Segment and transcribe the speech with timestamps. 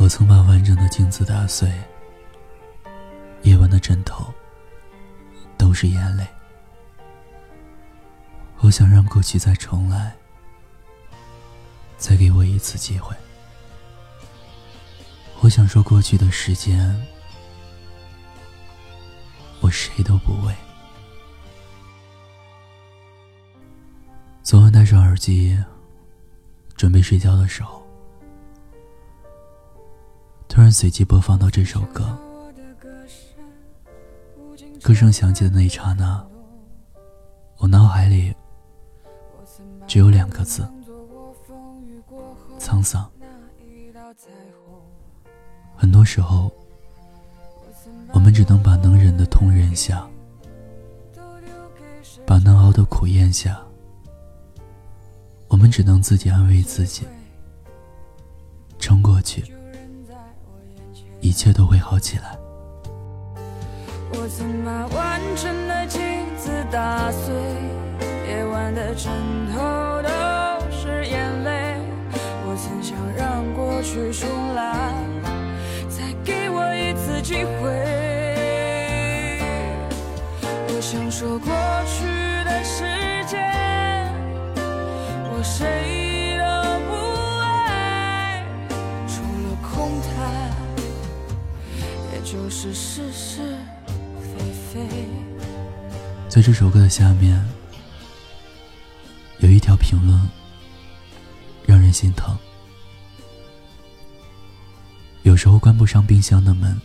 [0.00, 1.68] 我曾把完整的镜子打碎，
[3.42, 4.32] 夜晚的枕头
[5.56, 6.24] 都是眼泪。
[8.60, 10.14] 我想让过去再重来，
[11.96, 13.12] 再给我一次机会。
[15.40, 16.96] 我想说，过去的时间，
[19.60, 20.54] 我谁都不为。
[24.44, 25.58] 昨晚戴上耳机，
[26.76, 27.77] 准备睡觉的时候。
[30.58, 32.18] 突然随机播放到这首歌，
[34.82, 36.20] 歌声响起的那一刹那，
[37.58, 38.34] 我脑海里
[39.86, 40.68] 只有两个字：
[42.58, 43.08] 沧桑。
[45.76, 46.50] 很多时候，
[48.12, 50.04] 我们只能把能忍的痛忍下，
[52.26, 53.64] 把能熬的苦咽下，
[55.46, 57.06] 我们只能自己安慰自己，
[58.80, 59.56] 撑过去。
[61.28, 62.38] 一切都会好起来。
[64.10, 66.00] 我曾把完整的镜
[66.38, 67.34] 子打碎，
[68.26, 69.12] 夜晚的枕
[69.52, 70.08] 头都
[70.74, 71.76] 是眼泪。
[72.46, 74.94] 我曾想让过去重来，
[75.90, 77.60] 再给我一次机会。
[80.40, 81.52] 我想说过
[81.84, 82.07] 去
[92.30, 93.56] 就是是是
[94.20, 94.86] 非非。
[96.28, 97.42] 在这首歌的下面，
[99.38, 100.28] 有一条评论，
[101.64, 102.36] 让人心疼。
[105.22, 106.78] 有时候关不上冰箱的门，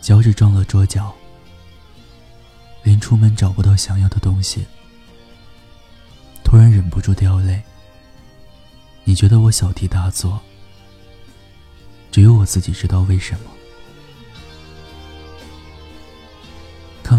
[0.00, 1.12] 脚趾撞了桌角，
[2.84, 4.64] 连出门找不到想要的东西，
[6.44, 7.60] 突然忍不住掉泪。
[9.02, 10.40] 你觉得我小题大做，
[12.12, 13.50] 只有我自己知道为什么。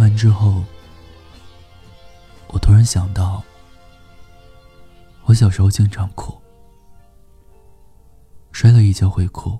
[0.03, 0.62] 完之后，
[2.50, 3.41] 我突然想到，
[5.24, 6.38] 我小时候经常哭，
[8.52, 9.58] 摔了一跤会哭，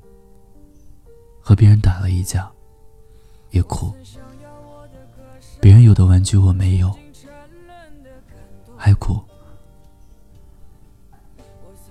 [1.40, 2.52] 和别人打了一架
[3.52, 3.96] 也哭，
[5.62, 6.94] 别人有的玩具我没有，
[8.76, 9.18] 还哭。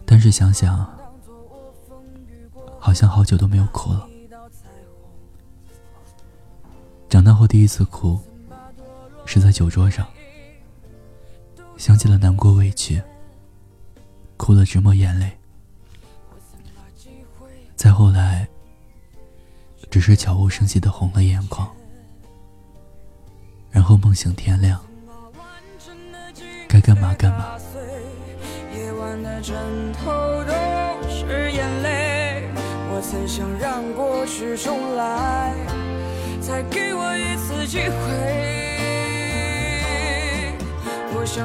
[0.04, 0.86] 但是想想，
[2.78, 4.06] 好像好久都没有哭了。
[7.08, 8.20] 长大后第一次哭。
[9.34, 10.06] 是在酒桌上，
[11.78, 13.02] 想起了难过委屈，
[14.36, 15.32] 哭了直抹眼泪。
[17.74, 18.46] 再后来，
[19.90, 21.66] 只是悄无声息的红了眼眶，
[23.70, 24.78] 然后梦醒天亮，
[26.68, 27.58] 该干嘛干嘛。
[32.94, 33.48] 我想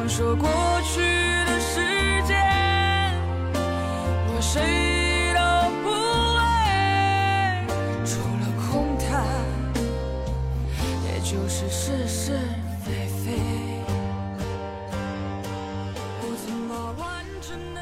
[0.07, 0.49] 说，过
[0.81, 0.99] 去
[1.45, 1.79] 的时
[2.25, 2.35] 间，
[4.27, 5.39] 我谁都
[5.83, 5.89] 不
[6.35, 6.39] 为，
[8.05, 9.23] 除了空谈，
[11.05, 12.39] 也就是是是
[12.83, 13.39] 非非。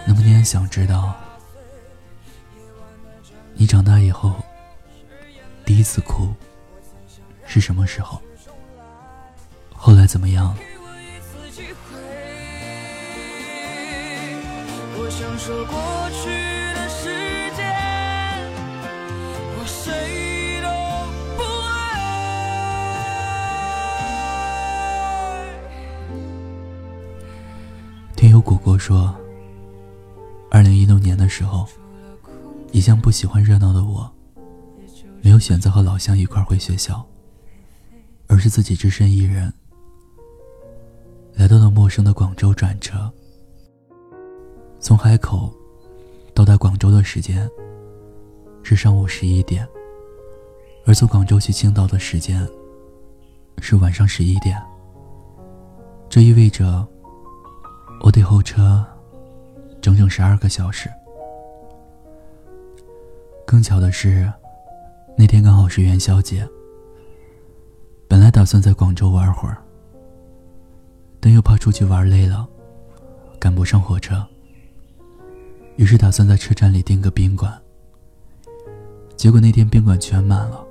[0.06, 1.16] 那么，你也想知道，
[3.54, 4.36] 你长大以后
[5.64, 6.34] 第一次哭
[7.46, 8.22] 是什么时候？
[9.74, 10.56] 后来怎么样？
[15.38, 15.76] 说过
[16.12, 16.30] 去
[16.74, 17.10] 的时
[17.56, 17.66] 间，
[19.58, 20.68] 我谁都
[21.36, 21.76] 不爱。
[28.16, 29.14] 听友果果说，
[30.50, 31.68] 二零一六年的时候，
[32.72, 34.10] 一向不喜欢热闹的我，
[35.22, 37.06] 没有选择和老乡一块回学校，
[38.28, 39.54] 而是自己只身一人，
[41.34, 43.14] 来到了陌生的广州转车。
[44.86, 45.52] 从海口
[46.32, 47.50] 到达广州的时间
[48.62, 49.68] 是上午十一点，
[50.86, 52.48] 而从广州去青岛的时间
[53.62, 54.62] 是晚上十一点。
[56.08, 56.88] 这意味着
[58.04, 58.86] 我得候车
[59.82, 60.88] 整整十二个小时。
[63.44, 64.32] 更巧的是，
[65.18, 66.48] 那天刚好是元宵节。
[68.08, 69.58] 本来打算在广州玩会儿，
[71.20, 72.48] 但又怕出去玩累了，
[73.40, 74.24] 赶不上火车，
[75.76, 77.54] 于是打算在车站里订个宾馆。
[79.16, 80.64] 结果那天宾馆全满了。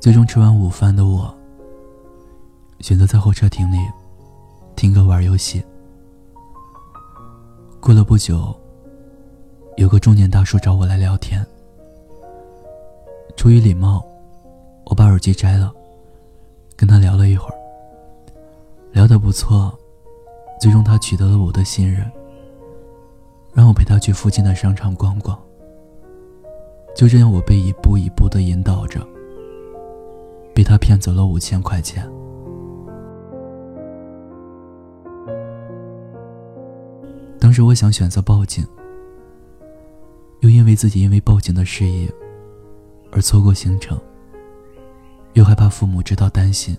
[0.00, 1.32] 最终吃完午饭的我，
[2.80, 3.76] 选择在候车亭里
[4.74, 5.62] 听歌玩游戏。
[7.80, 8.54] 过了不久，
[9.76, 11.44] 有个中年大叔找我来聊天。
[13.36, 14.02] 出于礼貌，
[14.86, 15.70] 我把耳机摘了，
[16.76, 17.54] 跟他聊了一会儿。
[18.92, 19.78] 聊得不错，
[20.58, 22.10] 最终他取得了我的信任，
[23.52, 25.38] 让我陪他去附近的商场逛逛。
[26.94, 29.06] 就这样，我被一步一步的引导着。
[30.52, 32.06] 被他骗走了五千块钱。
[37.38, 38.66] 当时我想选择报警，
[40.40, 42.10] 又因为自己因为报警的事宜
[43.10, 43.98] 而错过行程，
[45.32, 46.76] 又害怕父母知道担心，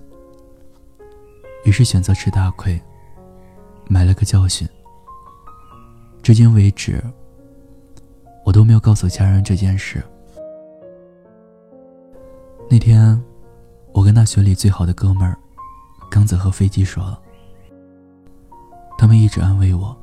[1.66, 2.80] 于是选择吃大亏，
[3.88, 4.68] 买了个教训。
[6.22, 7.04] 至今为止，
[8.46, 10.04] 我都没有告诉家人这件事。
[12.70, 13.22] 那天。
[13.94, 15.38] 我跟大学里最好的哥们儿
[16.10, 17.22] 刚子和飞机说了，
[18.98, 19.94] 他们一直安慰我。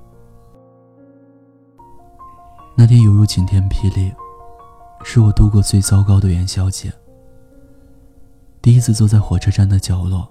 [2.76, 4.12] 那天犹如晴天霹雳，
[5.05, 6.93] 是我度过最糟糕的元宵节。
[8.61, 10.29] 第一次坐在火车站的角落，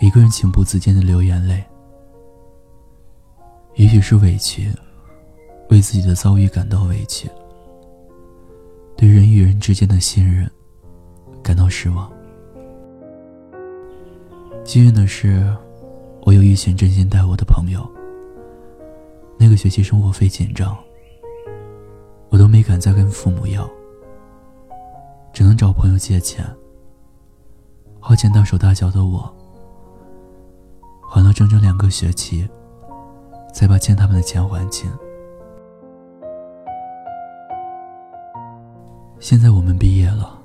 [0.00, 1.64] 一个人情不自禁的流眼泪。
[3.76, 4.70] 也许是委屈，
[5.70, 7.30] 为自己的遭遇感到委屈，
[8.96, 10.50] 对人与人之间的信任。
[11.42, 12.10] 感到失望。
[14.64, 15.46] 幸运的是，
[16.22, 17.88] 我有一群真心待我的朋友。
[19.38, 20.76] 那个学期生活费紧张，
[22.30, 23.70] 我都没敢再跟父母要，
[25.32, 26.44] 只能找朋友借钱。
[28.00, 29.32] 花钱大手大脚的我，
[31.08, 32.48] 还了整整两个学期，
[33.56, 34.86] 才把欠他们的钱还清。
[39.18, 40.38] 现在我们毕业了。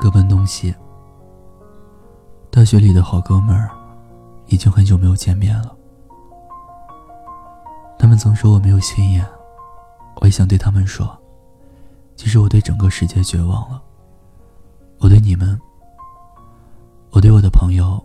[0.00, 0.74] 各奔东西。
[2.50, 3.68] 大学里的好哥们儿，
[4.46, 5.76] 已经很久没有见面了。
[7.98, 9.24] 他们总说我没有心眼，
[10.22, 11.14] 我也想对他们说，
[12.16, 13.82] 其实我对整个世界绝望了。
[15.00, 15.60] 我对你们，
[17.10, 18.02] 我对我的朋友，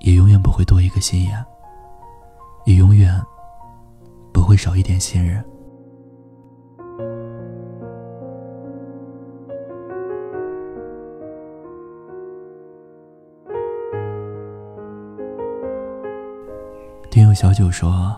[0.00, 1.42] 也永远不会多一个心眼，
[2.64, 3.20] 也永远
[4.32, 5.44] 不会少一点信任。
[17.10, 18.16] 听有小九说，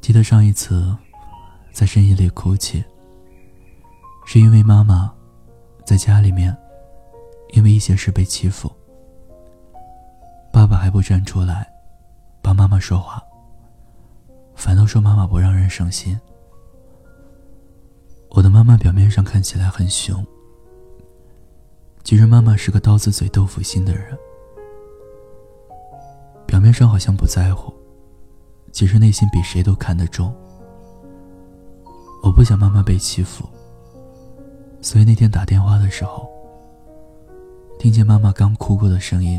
[0.00, 0.96] 记得上一次
[1.70, 2.82] 在深夜里哭泣，
[4.24, 5.12] 是因为妈妈
[5.84, 6.56] 在家里面
[7.50, 8.72] 因为一些事被欺负，
[10.50, 11.70] 爸爸还不站出来
[12.48, 13.22] 帮妈妈说话，
[14.54, 16.18] 反倒说妈妈不让人省心。
[18.30, 20.26] 我的妈妈表面上看起来很凶，
[22.04, 24.18] 其实妈妈是个刀子嘴豆腐心的人。
[26.46, 27.70] 表面上好像不在乎，
[28.72, 30.34] 其实内心比谁都看得重。
[32.22, 33.46] 我不想妈妈被欺负，
[34.80, 36.26] 所以那天打电话的时候，
[37.78, 39.38] 听见妈妈刚哭过的声音，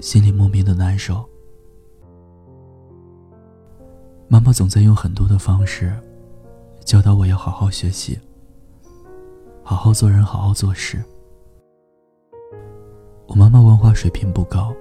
[0.00, 1.22] 心里莫名的难受。
[4.32, 5.94] 妈妈总在用很多的方式，
[6.86, 8.18] 教导我要好好学习，
[9.62, 11.04] 好好做人，好好做事。
[13.26, 14.74] 我妈妈文化水平不高。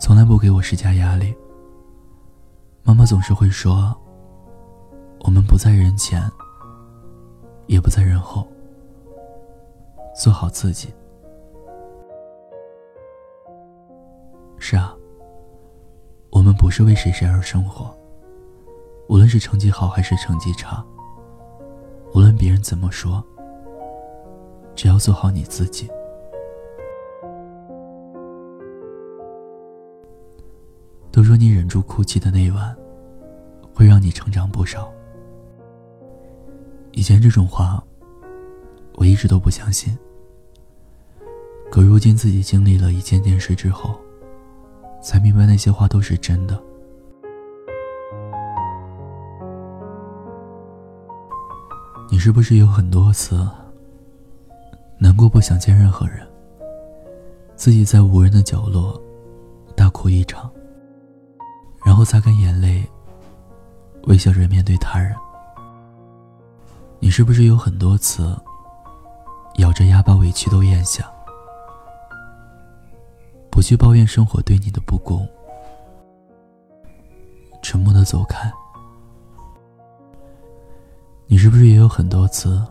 [0.00, 1.34] 从来不给我施加压力。
[2.84, 3.92] 妈妈总是会说
[5.26, 6.22] ：“我们不在人前，
[7.66, 8.46] 也不在人后，
[10.14, 10.94] 做好自己。”
[14.58, 14.96] 是啊，
[16.66, 17.96] 不是为谁谁而生活。
[19.08, 20.84] 无论是成绩好还是成绩差，
[22.12, 23.24] 无论别人怎么说，
[24.74, 25.88] 只要做好你自己。
[31.12, 32.76] 都说你忍住哭泣的那晚，
[33.72, 34.92] 会让你成长不少。
[36.90, 37.80] 以前这种话，
[38.94, 39.96] 我一直都不相信。
[41.70, 44.00] 可如今自己经历了一件件事之后，
[45.06, 46.60] 才明白那些话都是真的。
[52.10, 53.48] 你是不是有很多次
[54.98, 56.26] 难过不想见任何人，
[57.54, 59.00] 自己在无人的角落
[59.76, 60.50] 大哭一场？
[61.84, 62.84] 然后擦干眼泪，
[64.08, 65.14] 微笑着面对他人。
[66.98, 68.36] 你是不是有很多次
[69.58, 71.08] 咬着牙把委屈都咽下，
[73.56, 75.26] 不去抱怨生活对你的不公，
[77.62, 78.52] 沉默的走开？
[81.26, 82.62] 你是不是也有很多次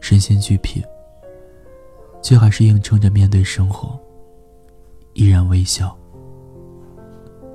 [0.00, 0.80] 身心俱疲，
[2.22, 3.98] 却还是硬撑着面对生活，
[5.14, 5.98] 依然微笑？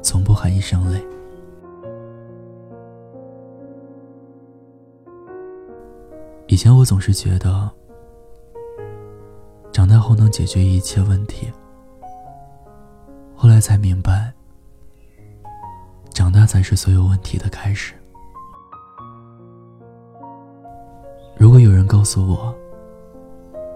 [0.01, 1.01] 从不喊一声累。
[6.47, 7.71] 以前我总是觉得，
[9.71, 11.47] 长大后能解决一切问题。
[13.59, 14.33] 才明白，
[16.13, 17.93] 长大才是所有问题的开始。
[21.37, 22.55] 如果有人告诉我，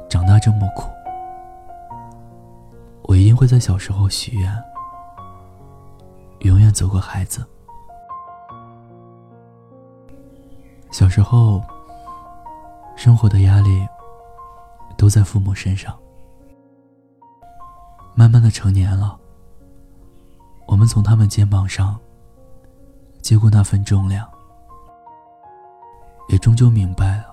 [0.10, 0.90] 长大这么苦，
[3.04, 4.64] 我一定会在小时候许愿。
[6.40, 7.46] 永远做过孩子。
[10.92, 11.62] 小时候，
[12.98, 13.88] 生活的压力
[14.98, 15.98] 都在父母身上。
[18.14, 19.18] 慢慢的成年了，
[20.66, 22.00] 我们从他们肩膀上
[23.22, 24.28] 接过那份重量，
[26.30, 27.26] 也终究明白了，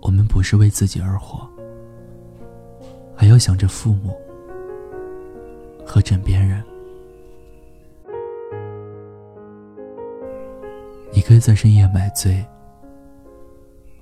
[0.00, 1.48] 我们不是为自己而活，
[3.16, 4.16] 还要想着父母
[5.86, 6.64] 和枕边人。
[11.12, 12.44] 你可以在深夜买醉，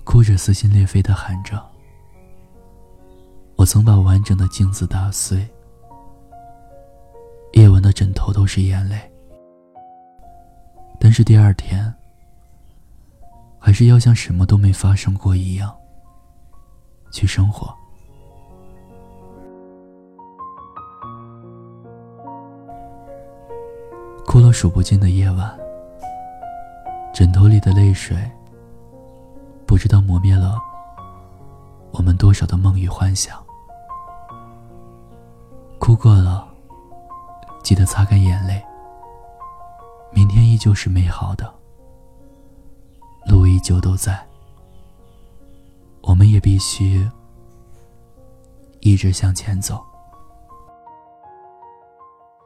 [0.04, 1.60] 哭着撕心裂肺的喊着
[3.56, 5.46] ：“我曾把完整的镜子打碎。”
[7.60, 8.98] 夜晚的枕头都是眼泪，
[10.98, 11.94] 但是第二天，
[13.58, 15.70] 还是要像什么都没发生过一样
[17.12, 17.70] 去生活。
[24.24, 25.54] 哭了数不尽的夜晚。
[27.12, 28.16] 枕头里的泪水，
[29.66, 30.56] 不知道磨灭了
[31.90, 33.36] 我们多少的梦与幻想。
[35.78, 36.49] 哭过了，
[37.70, 38.60] 记得擦干眼泪。
[40.12, 41.54] 明天依旧是美好的，
[43.26, 44.26] 路依旧都在，
[46.02, 47.08] 我们也必须
[48.80, 49.80] 一直向前走。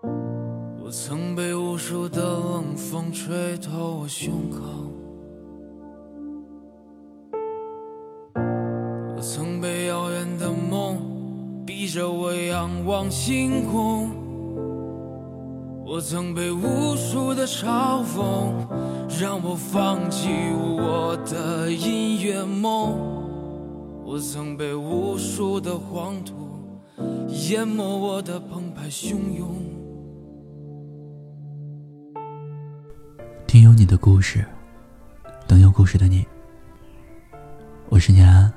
[0.02, 4.60] 我曾被无数的冷风吹透我胸口，
[9.16, 14.10] 我曾被遥远的梦逼着我仰望星空，
[15.94, 18.52] 我曾被无数的嘲讽
[19.16, 22.98] 让我放弃我的音乐梦，
[24.04, 26.34] 我曾被无数的黄土
[27.48, 29.54] 淹没我的澎湃汹涌。
[33.46, 34.44] 听有你的故事，
[35.46, 36.26] 等有故事的你。
[37.88, 38.52] 我是念安，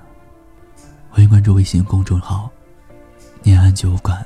[1.11, 2.49] 欢迎关注微信公众号
[3.45, 4.25] “念安酒馆”。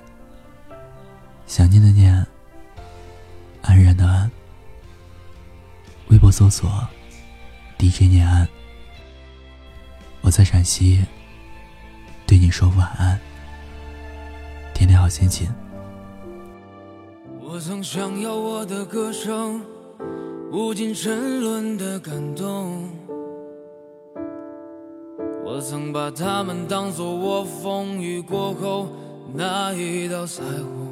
[1.45, 2.25] 想念的念，
[3.61, 4.29] 安然的安。
[6.09, 6.69] 微博搜索
[7.77, 8.47] “DJ 念安”。
[10.21, 11.03] 我在陕西，
[12.27, 13.19] 对你说晚安，
[14.73, 15.53] 天天好心情。
[17.39, 19.61] 我曾想要我的歌声。
[20.53, 22.89] 无尽沉沦的感动，
[25.45, 28.89] 我曾把它们当作我风雨过后
[29.33, 30.90] 那一道彩虹。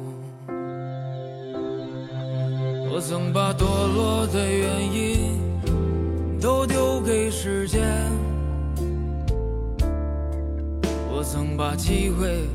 [2.92, 5.38] 我曾把堕落的原因
[6.40, 7.80] 都丢给时间，
[11.08, 12.48] 我曾把机会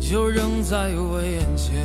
[0.00, 1.84] 就扔在我眼前。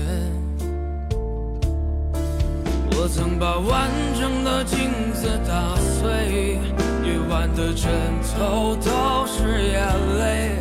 [2.92, 6.60] 我曾把完整的镜子打碎，
[7.04, 7.92] 夜晚的枕
[8.38, 9.82] 头都是眼
[10.20, 10.52] 泪。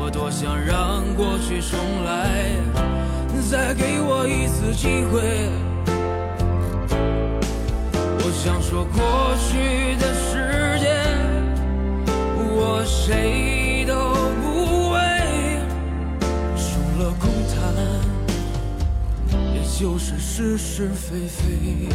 [0.00, 2.52] 我多想让过去重来，
[3.50, 5.48] 再给我一次机会。
[8.20, 10.86] 我想说过去的时间，
[12.36, 13.94] 我谁都
[14.42, 14.98] 不为，
[16.58, 16.68] 除
[17.02, 17.56] 了空谈。
[19.54, 21.88] 也就是是是非非。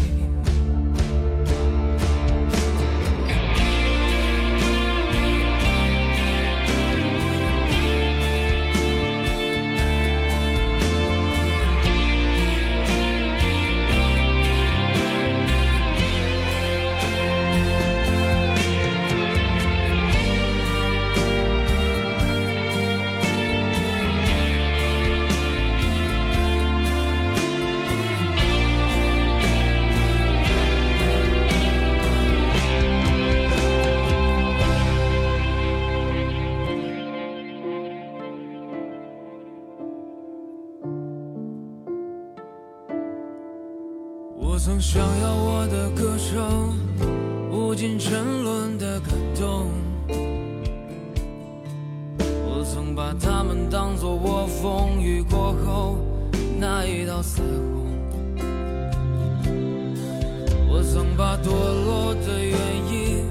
[60.93, 62.55] 曾把堕落的原
[62.87, 63.25] 因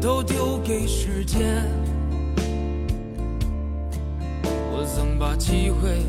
[0.00, 1.64] 都丢给时间，
[4.70, 6.06] 我曾把机会。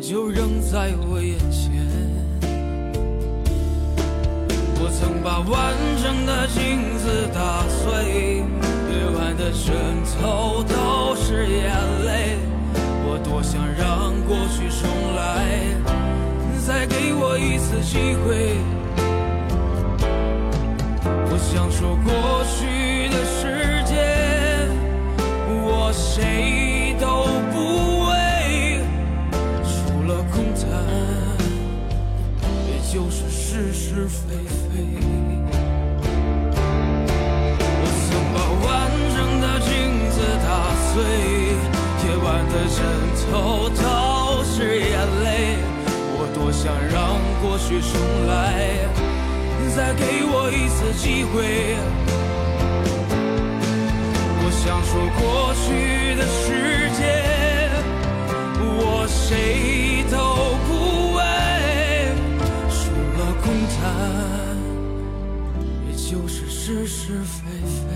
[0.00, 1.86] 就扔在我眼前。
[4.80, 8.38] 我曾把完整的镜子打碎，
[8.88, 9.76] 夜晚的枕
[10.16, 11.68] 头都是眼
[12.06, 12.38] 泪。
[13.04, 15.78] 我多想让过去重来，
[16.66, 18.79] 再给我一次机会。
[51.30, 51.38] 次机会。
[54.42, 55.68] 我想说过去
[56.16, 57.00] 的时间，
[58.58, 60.16] 我谁都
[60.66, 60.68] 不
[61.14, 61.18] 为。
[62.70, 62.80] 除
[63.18, 63.46] 了空
[63.76, 63.78] 谈。
[65.88, 67.86] 也就是是是非非，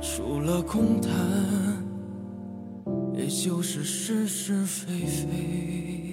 [0.00, 1.10] 除了空谈，
[3.16, 6.03] 也就是是是非非。